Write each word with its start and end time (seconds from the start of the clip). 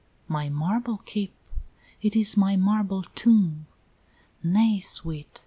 XXIII. 0.01 0.27
"My 0.29 0.49
marble 0.49 0.97
keep! 1.05 1.35
it 2.01 2.15
is 2.15 2.35
my 2.35 2.55
marble 2.55 3.03
tomb" 3.13 3.67
"Nay, 4.43 4.79
sweet! 4.79 5.39